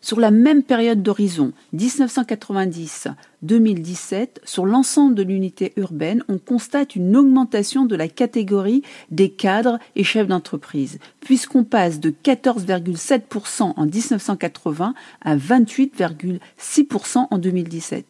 Sur 0.00 0.20
la 0.20 0.30
même 0.30 0.62
période 0.62 1.02
d'horizon, 1.02 1.50
1990-2017, 1.76 4.28
sur 4.44 4.64
l'ensemble 4.64 5.16
de 5.16 5.22
l'unité 5.22 5.74
urbaine, 5.76 6.24
on 6.28 6.38
constate 6.38 6.96
une 6.96 7.14
augmentation 7.16 7.84
de 7.84 7.96
la 7.96 8.08
catégorie 8.08 8.82
des 9.10 9.28
cadres 9.30 9.78
et 9.96 10.04
chefs 10.04 10.28
d'entreprise, 10.28 10.98
puisqu'on 11.20 11.64
passe 11.64 12.00
de 12.00 12.10
14,7% 12.10 13.74
en 13.76 13.86
1980 13.86 14.94
à 15.20 15.36
28,6% 15.36 17.26
en 17.30 17.38
2017. 17.38 18.06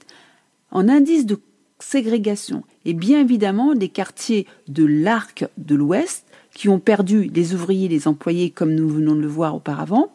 En 0.70 0.88
indice 0.88 1.25
de 1.25 1.40
ségrégation, 1.80 2.64
et 2.85 2.94
bien 2.94 3.20
évidemment 3.20 3.73
les 3.73 3.88
quartiers 3.88 4.47
de 4.68 4.85
l'arc 4.85 5.47
de 5.56 5.75
l'Ouest, 5.75 6.26
qui 6.54 6.68
ont 6.68 6.80
perdu 6.80 7.30
les 7.32 7.54
ouvriers 7.54 7.88
les 7.88 8.08
employés 8.08 8.50
comme 8.50 8.75
nous 8.75 8.88
venons 8.88 9.14
de 9.14 9.20
le 9.20 9.28
voir 9.28 9.54
auparavant, 9.54 10.12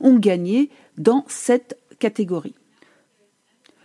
ont 0.00 0.18
gagné 0.18 0.70
dans 0.96 1.24
cette 1.28 1.78
catégorie. 1.98 2.54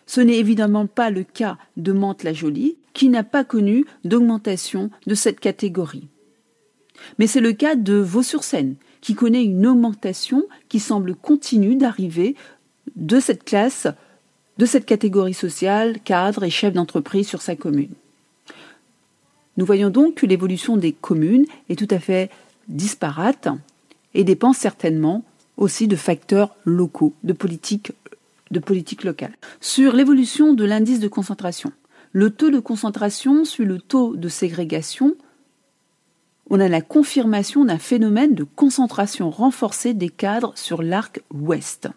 Ce 0.05 0.21
n'est 0.21 0.37
évidemment 0.37 0.85
pas 0.85 1.09
le 1.09 1.23
cas 1.23 1.57
de 1.77 1.91
Mantes-la-Jolie, 1.91 2.77
qui 2.93 3.09
n'a 3.09 3.23
pas 3.23 3.43
connu 3.43 3.85
d'augmentation 4.03 4.91
de 5.07 5.15
cette 5.15 5.39
catégorie. 5.39 6.07
Mais 7.19 7.27
c'est 7.27 7.41
le 7.41 7.53
cas 7.53 7.75
de 7.75 7.95
Vaux-sur-Seine, 7.95 8.75
qui 9.01 9.15
connaît 9.15 9.43
une 9.43 9.65
augmentation 9.65 10.43
qui 10.69 10.79
semble 10.79 11.15
continue 11.15 11.75
d'arriver 11.75 12.35
de 12.95 13.19
cette 13.19 13.43
classe, 13.43 13.87
de 14.57 14.65
cette 14.65 14.85
catégorie 14.85 15.33
sociale, 15.33 15.99
cadre 16.03 16.43
et 16.43 16.49
chef 16.49 16.73
d'entreprise 16.73 17.27
sur 17.27 17.41
sa 17.41 17.55
commune. 17.55 17.93
Nous 19.57 19.65
voyons 19.65 19.89
donc 19.89 20.15
que 20.15 20.25
l'évolution 20.25 20.77
des 20.77 20.93
communes 20.93 21.45
est 21.69 21.77
tout 21.77 21.87
à 21.93 21.99
fait 21.99 22.29
disparate 22.67 23.47
et 24.13 24.23
dépend 24.23 24.53
certainement 24.53 25.23
aussi 25.57 25.87
de 25.87 25.95
facteurs 25.95 26.55
locaux, 26.65 27.13
de 27.23 27.33
politique, 27.33 27.91
de 28.51 28.59
politique 28.59 29.03
locale. 29.03 29.33
Sur 29.61 29.93
l'évolution 29.93 30.53
de 30.53 30.65
l'indice 30.65 30.99
de 30.99 31.07
concentration, 31.07 31.71
le 32.11 32.29
taux 32.29 32.49
de 32.49 32.59
concentration 32.59 33.45
suit 33.45 33.65
le 33.65 33.79
taux 33.79 34.15
de 34.15 34.29
ségrégation. 34.29 35.15
On 36.49 36.59
a 36.59 36.67
la 36.67 36.81
confirmation 36.81 37.65
d'un 37.65 37.79
phénomène 37.79 38.35
de 38.35 38.43
concentration 38.43 39.29
renforcée 39.29 39.93
des 39.93 40.09
cadres 40.09 40.53
sur 40.55 40.83
l'arc 40.83 41.21
ouest 41.31 41.89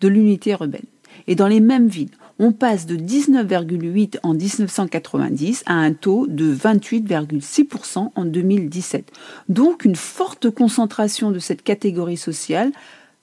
de 0.00 0.08
l'unité 0.08 0.50
urbaine. 0.50 0.86
Et 1.26 1.34
dans 1.34 1.48
les 1.48 1.60
mêmes 1.60 1.88
villes, 1.88 2.10
on 2.38 2.52
passe 2.52 2.86
de 2.86 2.96
19,8 2.96 4.18
en 4.22 4.34
1990 4.34 5.62
à 5.66 5.74
un 5.74 5.92
taux 5.92 6.26
de 6.26 6.54
28,6% 6.54 8.10
en 8.14 8.24
2017. 8.24 9.10
Donc 9.48 9.84
une 9.84 9.96
forte 9.96 10.50
concentration 10.50 11.30
de 11.30 11.38
cette 11.38 11.62
catégorie 11.62 12.16
sociale 12.16 12.72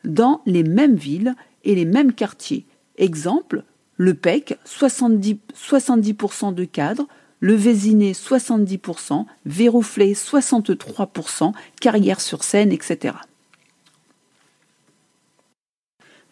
dans 0.03 0.41
les 0.45 0.63
mêmes 0.63 0.95
villes 0.95 1.35
et 1.63 1.75
les 1.75 1.85
mêmes 1.85 2.13
quartiers. 2.13 2.65
Exemple, 2.97 3.63
le 3.97 4.13
PEC, 4.13 4.57
70%, 4.65 5.37
70 5.53 6.15
de 6.55 6.65
cadres, 6.65 7.07
le 7.39 7.53
Vésiné 7.53 8.13
70%, 8.13 9.25
Vérouflé 9.45 10.13
63%, 10.13 11.51
Carrière-sur-Seine, 11.79 12.71
etc. 12.71 13.15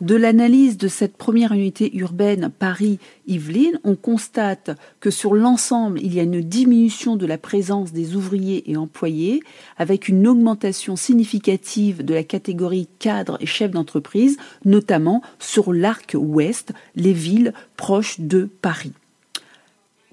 De 0.01 0.15
l'analyse 0.15 0.79
de 0.79 0.87
cette 0.87 1.15
première 1.15 1.53
unité 1.53 1.95
urbaine 1.95 2.49
Paris-Yvelines, 2.57 3.79
on 3.83 3.95
constate 3.95 4.71
que 4.99 5.11
sur 5.11 5.35
l'ensemble, 5.35 6.01
il 6.01 6.11
y 6.11 6.19
a 6.19 6.23
une 6.23 6.41
diminution 6.41 7.17
de 7.17 7.27
la 7.27 7.37
présence 7.37 7.93
des 7.93 8.15
ouvriers 8.15 8.71
et 8.71 8.77
employés, 8.77 9.43
avec 9.77 10.07
une 10.07 10.27
augmentation 10.27 10.95
significative 10.95 12.03
de 12.03 12.15
la 12.15 12.23
catégorie 12.23 12.87
cadre 12.97 13.37
et 13.41 13.45
chef 13.45 13.69
d'entreprise, 13.69 14.37
notamment 14.65 15.21
sur 15.37 15.71
l'arc 15.71 16.15
ouest, 16.17 16.73
les 16.95 17.13
villes 17.13 17.53
proches 17.77 18.19
de 18.19 18.49
Paris. 18.63 18.93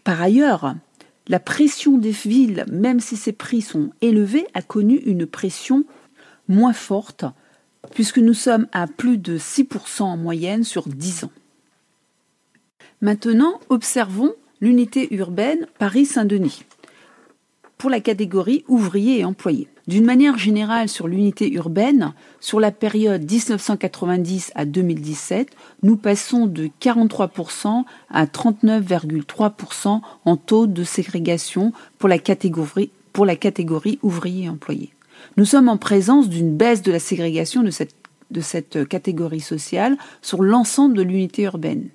Par 0.05 0.21
ailleurs, 0.21 0.75
la 1.29 1.41
pression 1.41 1.97
des 1.97 2.11
villes, 2.11 2.67
même 2.71 3.01
si 3.01 3.17
ces 3.17 3.33
prix 3.33 3.63
sont 3.63 3.89
élevés, 4.03 4.47
a 4.53 4.61
connu 4.61 4.97
une 4.97 5.25
pression 5.25 5.85
moins 6.47 6.75
forte 6.75 7.25
puisque 7.95 8.19
nous 8.19 8.35
sommes 8.35 8.67
à 8.73 8.87
plus 8.87 9.19
de 9.19 9.39
6% 9.39 10.03
en 10.03 10.17
moyenne 10.17 10.65
sur 10.65 10.89
10 10.89 11.25
ans. 11.25 11.33
Maintenant, 13.01 13.61
observons 13.69 14.33
l'unité 14.61 15.15
urbaine 15.15 15.67
Paris-Saint-Denis 15.79 16.65
pour 17.79 17.91
la 17.91 18.01
catégorie 18.01 18.65
ouvriers 18.67 19.21
et 19.21 19.25
employés. 19.25 19.69
D'une 19.87 20.05
manière 20.05 20.37
générale 20.37 20.89
sur 20.89 21.09
l'unité 21.09 21.51
urbaine, 21.53 22.13
sur 22.41 22.61
la 22.61 22.73
période 22.73 23.23
1990 23.23 24.53
à 24.55 24.67
2017, 24.67 25.49
nous 25.83 25.97
passons 25.97 26.47
de 26.47 26.69
43% 26.81 27.85
à 28.11 28.27
39,3% 28.27 30.01
en 30.25 30.37
taux 30.37 30.67
de 30.67 30.85
ségrégation 30.85 31.73
pour 31.99 32.09
la 32.09 32.19
catégorie, 32.19 32.91
pour 33.13 33.27
ouvriers 34.03 34.45
et 34.45 34.49
employés. 34.51 34.93
Nous 35.37 35.45
sommes 35.45 35.69
en 35.69 35.77
présence 35.77 36.29
d'une 36.29 36.57
baisse 36.57 36.83
de 36.83 36.93
la 36.93 36.99
ségrégation 36.99 37.63
de 37.63 37.71
cette, 37.71 38.89
catégorie 38.89 39.41
sociale 39.41 39.97
sur 40.23 40.43
l'ensemble 40.43 40.95
de 40.95 41.03
l'unité 41.03 41.43
urbaine. 41.43 41.89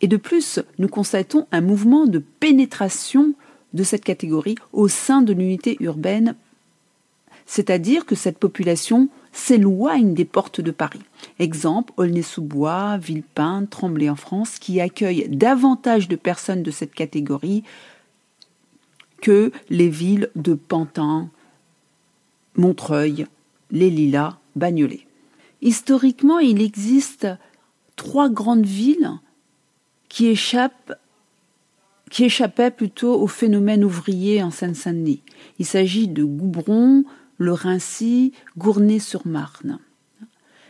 Et 0.00 0.08
de 0.08 0.16
plus, 0.16 0.60
nous 0.78 0.88
constatons 0.88 1.46
un 1.52 1.60
mouvement 1.60 2.06
de 2.06 2.18
pénétration 2.18 3.34
de 3.72 3.82
cette 3.82 4.04
catégorie 4.04 4.56
au 4.72 4.88
sein 4.88 5.22
de 5.22 5.32
l'unité 5.32 5.76
urbaine, 5.80 6.34
c'est-à-dire 7.46 8.04
que 8.04 8.14
cette 8.14 8.38
population 8.38 9.08
s'éloigne 9.32 10.14
des 10.14 10.24
portes 10.24 10.60
de 10.60 10.70
Paris. 10.70 11.02
Exemple, 11.38 11.92
Aulnay-sous-Bois, 11.96 12.96
Villepinte, 12.96 13.70
Tremblay 13.70 14.08
en 14.08 14.16
France, 14.16 14.58
qui 14.58 14.80
accueillent 14.80 15.28
davantage 15.28 16.08
de 16.08 16.16
personnes 16.16 16.62
de 16.62 16.70
cette 16.70 16.94
catégorie 16.94 17.62
que 19.20 19.52
les 19.68 19.88
villes 19.88 20.30
de 20.36 20.54
Pantin, 20.54 21.30
Montreuil, 22.56 23.26
Les 23.70 23.90
Lilas, 23.90 24.38
Bagnolet. 24.54 25.06
Historiquement, 25.62 26.38
il 26.38 26.62
existe 26.62 27.26
trois 27.96 28.28
grandes 28.28 28.66
villes 28.66 29.12
qui 30.08 30.26
échappent 30.26 30.94
qui 32.10 32.24
échappaient 32.24 32.70
plutôt 32.70 33.20
au 33.20 33.26
phénomène 33.26 33.84
ouvrier 33.84 34.40
en 34.40 34.52
Seine-Saint-Denis. 34.52 35.22
Il 35.58 35.66
s'agit 35.66 36.06
de 36.06 36.22
Goubron, 36.22 37.04
le 37.36 37.52
Rincy, 37.52 38.32
Gournay-sur-Marne. 38.56 39.80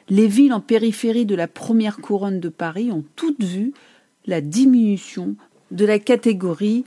Les 0.08 0.28
villes 0.28 0.54
en 0.54 0.60
périphérie 0.60 1.26
de 1.26 1.34
la 1.34 1.46
première 1.46 1.98
couronne 1.98 2.40
de 2.40 2.48
Paris 2.48 2.90
ont 2.90 3.04
toutes 3.16 3.42
vu 3.42 3.74
la 4.26 4.40
diminution 4.40 5.36
de 5.70 5.84
la 5.84 5.98
catégorie 5.98 6.84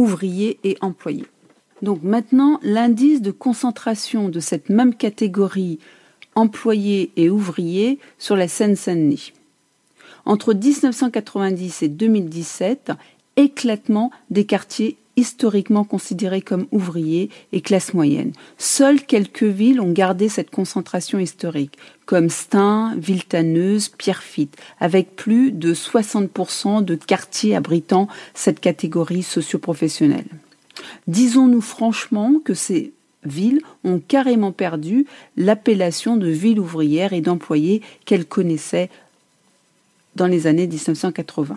ouvriers 0.00 0.58
et 0.64 0.76
employés. 0.80 1.26
Donc 1.82 2.02
maintenant, 2.02 2.58
l'indice 2.62 3.22
de 3.22 3.30
concentration 3.30 4.28
de 4.28 4.40
cette 4.40 4.68
même 4.68 4.94
catégorie 4.94 5.78
employés 6.34 7.12
et 7.16 7.30
ouvriers 7.30 7.98
sur 8.18 8.36
la 8.36 8.48
Seine-Saint-Denis. 8.48 9.32
Entre 10.24 10.54
1990 10.54 11.82
et 11.82 11.88
2017, 11.88 12.92
éclatement 13.36 14.10
des 14.30 14.44
quartiers 14.44 14.96
historiquement 15.16 15.84
considérés 15.84 16.40
comme 16.40 16.66
ouvriers 16.70 17.30
et 17.52 17.60
classe 17.60 17.94
moyenne. 17.94 18.32
Seules 18.58 19.02
quelques 19.02 19.42
villes 19.42 19.80
ont 19.80 19.92
gardé 19.92 20.28
cette 20.28 20.50
concentration 20.50 21.18
historique, 21.18 21.76
comme 22.10 22.28
Stein, 22.28 22.96
Villetaneuse, 22.96 23.88
Pierrefitte, 23.88 24.56
avec 24.80 25.14
plus 25.14 25.52
de 25.52 25.72
60% 25.72 26.84
de 26.84 26.96
quartiers 26.96 27.54
abritant 27.54 28.08
cette 28.34 28.58
catégorie 28.58 29.22
socioprofessionnelle. 29.22 30.26
Disons-nous 31.06 31.60
franchement 31.60 32.40
que 32.44 32.52
ces 32.52 32.92
villes 33.22 33.62
ont 33.84 34.00
carrément 34.00 34.50
perdu 34.50 35.06
l'appellation 35.36 36.16
de 36.16 36.26
ville 36.26 36.58
ouvrière 36.58 37.12
et 37.12 37.20
d'employés 37.20 37.80
qu'elles 38.06 38.26
connaissaient 38.26 38.90
dans 40.16 40.26
les 40.26 40.48
années 40.48 40.66
1980. 40.66 41.54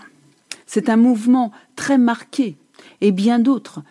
C'est 0.67 0.87
un 0.87 0.97
mouvement 0.97 1.51
très 1.75 1.97
marqué 1.97 2.57
et 3.01 3.11
bien 3.11 3.39
d'autres 3.39 3.81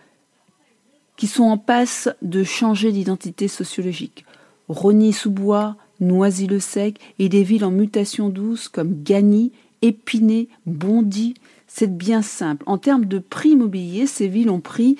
qui 1.17 1.27
sont 1.27 1.43
en 1.43 1.59
passe 1.59 2.09
de 2.23 2.45
changer 2.45 2.93
d'identité 2.93 3.49
sociologique. 3.49 4.25
Rogny-sous-Bois, 4.69 5.77
Noisy-le-Sec 6.01 6.99
et 7.19 7.29
des 7.29 7.43
villes 7.43 7.65
en 7.65 7.71
mutation 7.71 8.29
douce 8.29 8.69
comme 8.69 9.03
Gagny, 9.03 9.53
Épinay, 9.83 10.49
Bondy. 10.67 11.35
C'est 11.67 11.97
bien 11.97 12.23
simple. 12.23 12.65
En 12.67 12.79
termes 12.79 13.07
de 13.07 13.19
prix 13.19 13.51
immobilier, 13.51 14.07
ces 14.07 14.29
villes 14.29 14.51
ont 14.51 14.61
pris 14.61 14.97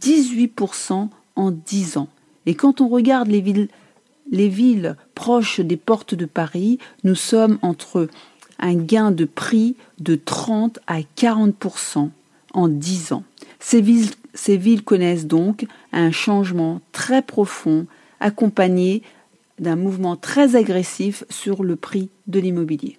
18% 0.00 1.08
en 1.36 1.50
10 1.50 1.96
ans. 1.96 2.08
Et 2.46 2.54
quand 2.54 2.80
on 2.80 2.88
regarde 2.88 3.28
les 3.28 3.40
villes, 3.40 3.68
les 4.30 4.48
villes 4.48 4.96
proches 5.14 5.60
des 5.60 5.76
portes 5.76 6.14
de 6.14 6.26
Paris, 6.26 6.78
nous 7.04 7.14
sommes 7.14 7.58
entre 7.62 8.08
un 8.58 8.74
gain 8.74 9.10
de 9.10 9.24
prix 9.24 9.76
de 10.00 10.14
30 10.16 10.78
à 10.86 11.00
40% 11.16 12.10
en 12.54 12.68
dix 12.68 13.12
ans. 13.12 13.22
Ces 13.60 13.80
villes, 13.80 14.10
ces 14.34 14.56
villes 14.56 14.82
connaissent 14.82 15.26
donc 15.26 15.66
un 15.92 16.10
changement 16.10 16.80
très 16.92 17.22
profond, 17.22 17.86
accompagné 18.20 19.02
d'un 19.60 19.76
mouvement 19.76 20.16
très 20.16 20.56
agressif 20.56 21.24
sur 21.30 21.62
le 21.62 21.76
prix 21.76 22.08
de 22.26 22.40
l'immobilier. 22.40 22.98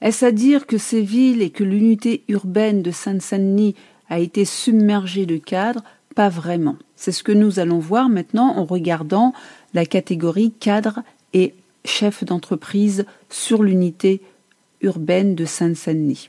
Est-ce 0.00 0.24
à 0.24 0.32
dire 0.32 0.66
que 0.66 0.78
ces 0.78 1.00
villes 1.00 1.42
et 1.42 1.50
que 1.50 1.64
l'unité 1.64 2.24
urbaine 2.28 2.82
de 2.82 2.90
Saint-Denis 2.90 3.74
a 4.08 4.18
été 4.18 4.44
submergée 4.44 5.26
de 5.26 5.38
cadres? 5.38 5.82
Pas 6.14 6.28
vraiment. 6.28 6.76
C'est 6.94 7.12
ce 7.12 7.22
que 7.22 7.32
nous 7.32 7.58
allons 7.58 7.78
voir 7.78 8.08
maintenant 8.08 8.56
en 8.56 8.64
regardant 8.64 9.32
la 9.72 9.86
catégorie 9.86 10.52
cadre 10.52 11.00
et 11.32 11.54
chef 11.84 12.24
d'entreprise 12.24 13.06
sur 13.30 13.62
l'unité 13.62 14.20
urbaine 14.80 15.34
de 15.34 15.44
Saint-Denis. 15.44 16.28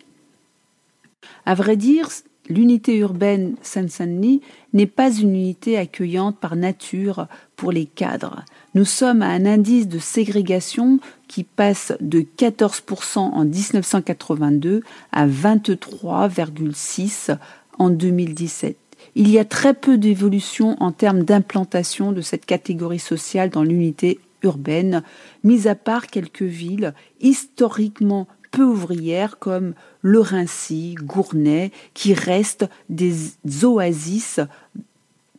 À 1.45 1.53
vrai 1.53 1.75
dire, 1.75 2.09
l'unité 2.49 2.97
urbaine 2.97 3.55
Saint-Denis 3.61 4.41
n'est 4.73 4.85
pas 4.85 5.11
une 5.11 5.35
unité 5.35 5.77
accueillante 5.77 6.37
par 6.37 6.55
nature 6.55 7.27
pour 7.55 7.71
les 7.71 7.85
cadres. 7.85 8.43
Nous 8.73 8.85
sommes 8.85 9.21
à 9.21 9.29
un 9.29 9.45
indice 9.45 9.87
de 9.87 9.99
ségrégation 9.99 10.99
qui 11.27 11.43
passe 11.43 11.93
de 12.01 12.21
14% 12.21 13.19
en 13.19 13.45
1982 13.45 14.81
à 15.11 15.27
23,6% 15.27 17.37
en 17.77 17.89
2017. 17.89 18.77
Il 19.15 19.29
y 19.29 19.39
a 19.39 19.45
très 19.45 19.73
peu 19.73 19.97
d'évolution 19.97 20.75
en 20.81 20.91
termes 20.91 21.23
d'implantation 21.23 22.11
de 22.11 22.21
cette 22.21 22.45
catégorie 22.45 22.99
sociale 22.99 23.49
dans 23.49 23.63
l'unité 23.63 24.19
urbaine, 24.43 25.03
mis 25.43 25.67
à 25.67 25.75
part 25.75 26.07
quelques 26.07 26.41
villes 26.41 26.93
historiquement 27.21 28.27
peu 28.55 28.63
ouvrières 28.63 29.37
comme 29.37 29.73
le 30.01 30.21
Rincy, 30.21 30.95
Gournay, 30.95 31.71
qui 31.93 32.13
restent 32.13 32.69
des 32.87 33.33
oasis 33.63 34.39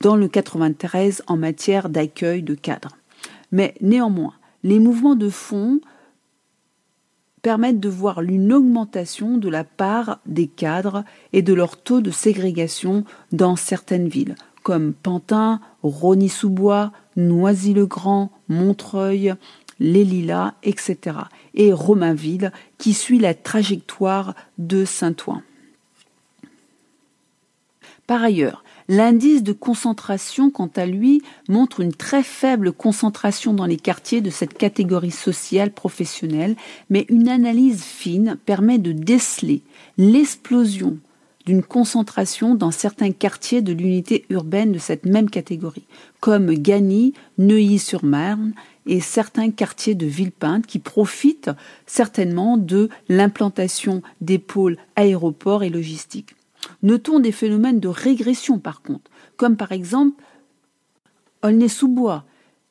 dans 0.02 0.16
le 0.16 0.28
93 0.28 1.22
en 1.26 1.38
matière 1.38 1.88
d'accueil 1.88 2.42
de 2.42 2.54
cadres. 2.54 2.94
Mais 3.52 3.74
néanmoins, 3.80 4.34
les 4.64 4.78
mouvements 4.78 5.14
de 5.14 5.30
fond 5.30 5.80
permettent 7.40 7.80
de 7.80 7.88
voir 7.88 8.20
une 8.20 8.52
augmentation 8.52 9.38
de 9.38 9.48
la 9.48 9.64
part 9.64 10.20
des 10.26 10.46
cadres 10.46 11.02
et 11.32 11.40
de 11.40 11.54
leur 11.54 11.78
taux 11.78 12.02
de 12.02 12.10
ségrégation 12.10 13.04
dans 13.32 13.56
certaines 13.56 14.08
villes, 14.08 14.34
comme 14.62 14.92
Pantin, 14.92 15.60
Rony-sous-Bois, 15.82 16.92
Noisy-le-Grand, 17.16 18.30
Montreuil, 18.48 19.34
les 19.78 20.04
Lilas, 20.04 20.54
etc. 20.62 21.16
et 21.54 21.72
Romainville, 21.72 22.52
qui 22.78 22.94
suit 22.94 23.18
la 23.18 23.34
trajectoire 23.34 24.34
de 24.58 24.84
Saint-Ouen. 24.84 25.42
Par 28.06 28.22
ailleurs, 28.22 28.62
L'indice 28.88 29.42
de 29.42 29.52
concentration, 29.52 30.48
quant 30.48 30.70
à 30.76 30.86
lui, 30.86 31.20
montre 31.48 31.80
une 31.80 31.92
très 31.92 32.22
faible 32.22 32.70
concentration 32.70 33.52
dans 33.52 33.66
les 33.66 33.78
quartiers 33.78 34.20
de 34.20 34.30
cette 34.30 34.56
catégorie 34.56 35.10
sociale 35.10 35.72
professionnelle, 35.72 36.54
mais 36.88 37.04
une 37.08 37.28
analyse 37.28 37.82
fine 37.82 38.36
permet 38.46 38.78
de 38.78 38.92
déceler 38.92 39.62
l'explosion 39.98 40.98
d'une 41.46 41.64
concentration 41.64 42.54
dans 42.54 42.70
certains 42.70 43.10
quartiers 43.10 43.60
de 43.60 43.72
l'unité 43.72 44.24
urbaine 44.30 44.70
de 44.70 44.78
cette 44.78 45.04
même 45.04 45.30
catégorie, 45.30 45.86
comme 46.20 46.54
Gagny, 46.54 47.12
Neuilly-sur-Marne 47.38 48.52
et 48.86 49.00
certains 49.00 49.50
quartiers 49.50 49.94
de 49.94 50.06
Villepinte 50.06 50.66
qui 50.66 50.78
profitent 50.78 51.50
certainement 51.86 52.56
de 52.56 52.88
l'implantation 53.08 54.02
des 54.20 54.38
pôles 54.38 54.76
aéroports 54.94 55.64
et 55.64 55.70
logistiques. 55.70 56.36
Notons 56.82 57.20
des 57.20 57.32
phénomènes 57.32 57.80
de 57.80 57.88
régression 57.88 58.58
par 58.58 58.82
contre, 58.82 59.10
comme 59.36 59.56
par 59.56 59.72
exemple 59.72 60.22
Aulnay-sous-Bois, 61.42 62.24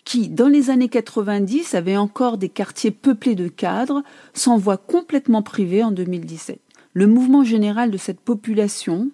qui, 0.04 0.30
dans 0.30 0.48
les 0.48 0.70
années 0.70 0.90
90, 0.90 1.74
avait 1.74 1.98
encore 1.98 2.38
des 2.38 2.50
quartiers 2.50 2.92
peuplés 2.92 3.36
de 3.36 3.48
cadres, 3.48 4.04
s'en 4.34 4.58
voit 4.58 4.78
complètement 4.78 5.42
privé 5.42 5.84
en 5.84 5.92
2017. 5.92 6.60
Le 6.94 7.08
mouvement 7.08 7.44
général 7.44 7.92
de 7.92 7.98
cette 7.98 8.20
population 8.20 9.10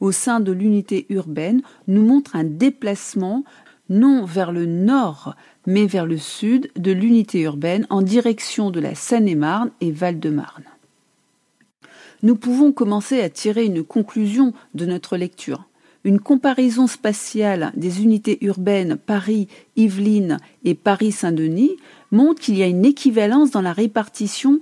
au 0.00 0.12
sein 0.12 0.40
de 0.40 0.52
l'unité 0.52 1.06
urbaine 1.08 1.62
nous 1.86 2.04
montre 2.04 2.36
un 2.36 2.44
déplacement 2.44 3.44
non 3.88 4.24
vers 4.24 4.52
le 4.52 4.66
nord, 4.66 5.34
mais 5.66 5.86
vers 5.86 6.06
le 6.06 6.18
sud 6.18 6.70
de 6.76 6.92
l'unité 6.92 7.40
urbaine 7.40 7.86
en 7.90 8.02
direction 8.02 8.70
de 8.70 8.80
la 8.80 8.94
Seine-et-Marne 8.94 9.70
et 9.80 9.92
Val-de-Marne 9.92 10.64
nous 12.24 12.36
pouvons 12.36 12.72
commencer 12.72 13.20
à 13.20 13.28
tirer 13.28 13.66
une 13.66 13.84
conclusion 13.84 14.54
de 14.74 14.86
notre 14.86 15.18
lecture. 15.18 15.68
Une 16.04 16.20
comparaison 16.20 16.86
spatiale 16.86 17.70
des 17.76 18.02
unités 18.02 18.38
urbaines 18.42 18.96
Paris, 18.96 19.46
Yvelines 19.76 20.38
et 20.64 20.74
Paris-Saint-Denis 20.74 21.76
montre 22.10 22.40
qu'il 22.40 22.56
y 22.56 22.62
a 22.62 22.66
une 22.66 22.86
équivalence 22.86 23.50
dans 23.50 23.60
la 23.60 23.74
répartition 23.74 24.60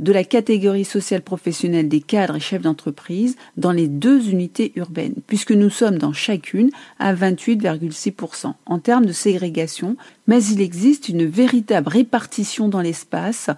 de 0.00 0.12
la 0.12 0.24
catégorie 0.24 0.86
sociale 0.86 1.20
professionnelle 1.20 1.88
des 1.88 2.00
cadres 2.00 2.36
et 2.36 2.40
chefs 2.40 2.62
d'entreprise 2.62 3.36
dans 3.58 3.70
les 3.70 3.86
deux 3.86 4.30
unités 4.30 4.72
urbaines, 4.74 5.14
puisque 5.26 5.52
nous 5.52 5.70
sommes 5.70 5.98
dans 5.98 6.14
chacune 6.14 6.70
à 6.98 7.14
28,6% 7.14 8.54
en 8.64 8.78
termes 8.78 9.04
de 9.04 9.12
ségrégation, 9.12 9.96
mais 10.26 10.42
il 10.42 10.62
existe 10.62 11.10
une 11.10 11.26
véritable 11.26 11.88
répartition 11.88 12.68
dans 12.68 12.80
l'espace 12.80 13.50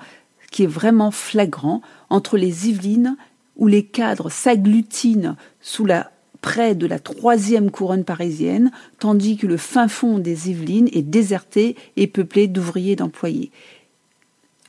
qui 0.51 0.65
est 0.65 0.67
vraiment 0.67 1.13
flagrant 1.13 1.81
entre 2.11 2.37
les 2.37 2.69
Yvelines 2.69 3.17
où 3.57 3.69
les 3.69 3.85
cadres 3.85 4.31
s'agglutinent 4.31 5.37
sous 5.61 5.87
la 5.87 6.11
près 6.41 6.75
de 6.75 6.89
la 6.89 6.99
troisième 6.99 7.71
couronne 7.71 8.05
parisienne, 8.05 8.73
tandis 8.99 9.37
que 9.37 9.47
le 9.47 9.57
fin 9.57 9.87
fond 9.87 10.19
des 10.19 10.51
Yvelines 10.51 10.89
est 10.93 11.03
déserté 11.03 11.77
et 11.97 12.09
peuplé 12.09 12.49
d'ouvriers 12.49 12.97
d'employés 12.97 13.53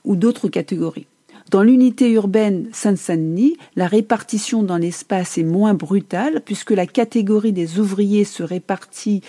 ou 0.03 0.15
d'autres 0.15 0.49
catégories. 0.49 1.07
Dans 1.51 1.61
l'unité 1.61 2.11
urbaine 2.11 2.69
Saint-Denis, 2.71 3.57
la 3.75 3.87
répartition 3.87 4.63
dans 4.63 4.77
l'espace 4.77 5.37
est 5.37 5.43
moins 5.43 5.73
brutale 5.73 6.41
puisque 6.43 6.71
la 6.71 6.87
catégorie 6.87 7.53
des 7.53 7.79
ouvriers 7.79 8.25
se 8.25 8.43
répartit, 8.43 9.21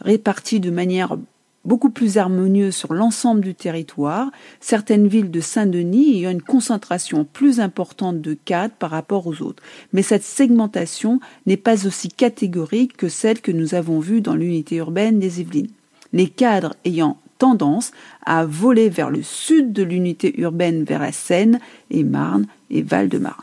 répartit 0.00 0.60
de 0.60 0.70
manière 0.70 1.16
beaucoup 1.64 1.90
plus 1.90 2.18
harmonieuse 2.18 2.74
sur 2.74 2.92
l'ensemble 2.92 3.40
du 3.40 3.54
territoire, 3.54 4.30
certaines 4.60 5.06
villes 5.06 5.30
de 5.30 5.40
Saint-Denis 5.40 6.18
ayant 6.18 6.30
une 6.30 6.42
concentration 6.42 7.24
plus 7.24 7.60
importante 7.60 8.20
de 8.20 8.34
cadres 8.34 8.74
par 8.78 8.90
rapport 8.90 9.26
aux 9.26 9.42
autres. 9.42 9.62
Mais 9.92 10.02
cette 10.02 10.24
segmentation 10.24 11.20
n'est 11.46 11.56
pas 11.56 11.86
aussi 11.86 12.08
catégorique 12.08 12.96
que 12.96 13.08
celle 13.08 13.40
que 13.40 13.52
nous 13.52 13.74
avons 13.74 14.00
vue 14.00 14.20
dans 14.20 14.34
l'unité 14.34 14.76
urbaine 14.76 15.18
des 15.18 15.40
Yvelines. 15.40 15.70
Les 16.12 16.28
cadres 16.28 16.74
ayant 16.84 17.16
tendance 17.42 17.90
à 18.24 18.46
voler 18.46 18.88
vers 18.88 19.10
le 19.10 19.20
sud 19.20 19.72
de 19.72 19.82
l'unité 19.82 20.40
urbaine 20.40 20.84
vers 20.84 21.00
la 21.00 21.10
Seine 21.10 21.58
et 21.90 22.04
Marne 22.04 22.46
et 22.70 22.82
Val-de-Marne. 22.82 23.42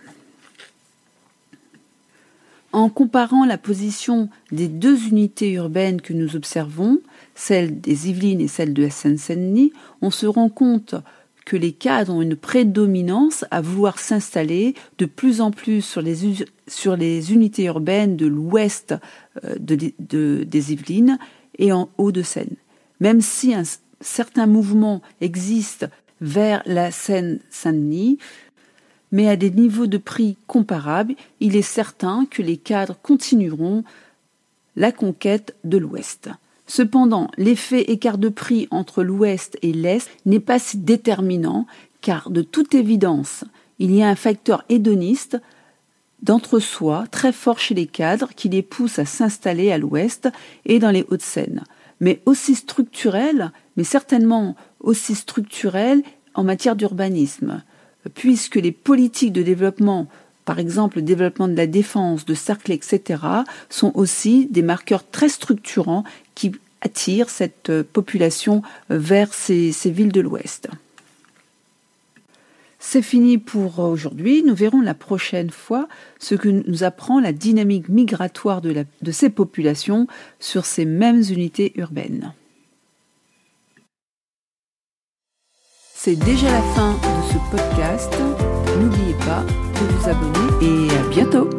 En 2.72 2.88
comparant 2.88 3.44
la 3.44 3.58
position 3.58 4.30
des 4.54 4.70
deux 4.70 5.10
unités 5.10 5.52
urbaines 5.52 6.00
que 6.00 6.14
nous 6.14 6.38
observons, 6.38 7.00
celle 7.36 7.82
des 7.82 8.10
Yvelines 8.10 8.40
et 8.40 8.48
celle 8.48 8.74
de 8.74 8.88
Seine-Saint-Denis, 8.88 9.74
on 10.02 10.12
se 10.12 10.28
rend 10.28 10.48
compte 10.48 10.96
que 11.44 11.58
les 11.58 11.74
cadres 11.74 12.14
ont 12.14 12.22
une 12.22 12.38
prédominance 12.38 13.44
à 13.52 13.60
vouloir 13.60 14.00
s'installer 14.00 14.76
de 14.98 15.08
plus 15.08 15.42
en 15.42 15.52
plus 15.52 15.82
sur 15.82 16.02
les, 16.02 16.46
sur 16.68 16.96
les 16.96 17.34
unités 17.34 17.66
urbaines 17.66 18.16
de 18.16 18.28
l'ouest 18.28 18.96
euh, 19.44 19.56
des 19.60 20.72
Yvelines 20.72 21.20
et 21.58 21.74
en 21.74 21.90
Haut-de-Seine. 21.98 22.56
Même 23.02 23.20
si 23.20 23.54
un 23.54 23.64
certain 24.02 24.46
mouvement 24.46 25.02
existe 25.22 25.88
vers 26.22 26.62
la 26.66 26.92
Seine-Saint-Denis, 26.92 28.18
mais 29.12 29.28
à 29.28 29.36
des 29.36 29.52
niveaux 29.52 29.88
de 29.88 29.98
prix 29.98 30.38
comparables, 30.48 31.16
il 31.40 31.56
est 31.56 31.62
certain 31.62 32.26
que 32.30 32.42
les 32.42 32.58
cadres 32.58 32.98
continueront 33.02 33.84
la 34.76 34.92
conquête 34.92 35.56
de 35.64 35.78
l'Ouest. 35.78 36.30
Cependant, 36.68 37.32
l'effet 37.38 37.82
écart 37.82 38.20
de 38.20 38.30
prix 38.30 38.68
entre 38.70 39.04
l'Ouest 39.04 39.58
et 39.64 39.74
l'Est 39.74 40.08
n'est 40.26 40.40
pas 40.40 40.60
si 40.60 40.78
déterminant, 40.78 41.66
car 42.02 42.30
de 42.30 42.44
toute 42.44 42.76
évidence, 42.76 43.44
il 43.80 43.96
y 43.96 44.04
a 44.04 44.08
un 44.08 44.16
facteur 44.16 44.64
hédoniste 44.70 45.42
d'entre-soi 46.22 47.06
très 47.12 47.32
fort 47.32 47.60
chez 47.60 47.74
les 47.74 47.88
cadres 47.88 48.30
qui 48.36 48.50
les 48.50 48.62
pousse 48.62 49.00
à 49.00 49.06
s'installer 49.06 49.72
à 49.72 49.78
l'Ouest 49.78 50.30
et 50.66 50.80
dans 50.80 50.92
les 50.92 51.06
Hauts-de-Seine, 51.10 51.64
mais 52.00 52.22
aussi 52.26 52.56
structurel, 52.56 53.52
mais 53.78 53.84
certainement 53.84 54.56
aussi 54.80 55.16
structurel 55.16 56.02
en 56.34 56.44
matière 56.44 56.76
d'urbanisme, 56.76 57.64
puisque 58.14 58.56
les 58.56 58.72
politiques 58.72 59.34
de 59.34 59.44
développement 59.44 60.08
par 60.50 60.58
exemple 60.58 60.96
le 60.96 61.04
développement 61.04 61.48
de 61.48 61.56
la 61.56 61.68
défense, 61.68 62.26
de 62.26 62.34
cercles, 62.34 62.72
etc., 62.72 63.22
sont 63.70 63.92
aussi 63.94 64.48
des 64.50 64.64
marqueurs 64.64 65.08
très 65.08 65.30
structurants 65.30 66.04
qui 66.34 66.54
attirent 66.82 67.30
cette 67.30 67.84
population 67.84 68.64
vers 68.90 69.32
ces, 69.32 69.72
villes 69.86 70.12
de 70.12 70.22
l'Ouest. 70.22 70.70
C'est 72.80 73.02
fini 73.02 73.38
pour 73.38 73.80
aujourd'hui. 73.80 74.42
Nous 74.44 74.56
verrons 74.56 74.80
la 74.80 74.94
prochaine 74.94 75.50
fois 75.50 75.90
ce 76.18 76.34
que 76.34 76.48
nous 76.48 76.84
apprend 76.84 77.20
la 77.20 77.34
dynamique 77.34 77.90
migratoire 77.90 78.62
de 78.62 79.12
ces 79.12 79.30
populations 79.30 80.08
sur 80.40 80.66
ces 80.66 80.86
mêmes 80.86 81.22
unités 81.30 81.74
urbaines. 81.76 82.34
C'est 85.94 86.16
déjà 86.16 86.50
la 86.50 86.62
fin 86.74 86.94
de 86.94 87.34
ce 87.34 87.52
podcast. 87.52 88.14
N'oubliez 88.80 89.14
pas 89.26 89.44
de 89.44 89.86
vous 89.94 90.10
abonner 90.10 90.88
et 90.88 90.96
à 90.96 91.10
bientôt 91.10 91.59